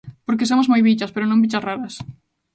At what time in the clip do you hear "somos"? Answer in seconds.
0.49-0.69